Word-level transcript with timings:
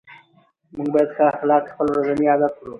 موږ 0.75 0.87
باید 0.93 1.09
ښه 1.15 1.23
اخلاق 1.35 1.63
خپل 1.71 1.87
ورځني 1.89 2.25
عادت 2.31 2.53
کړو 2.59 2.69